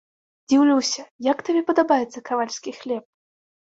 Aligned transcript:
Дзіўлюся, 0.53 1.05
як 1.31 1.45
табе 1.51 1.61
падабаецца 1.71 2.27
кавальскі 2.33 2.79
хлеб? 2.83 3.03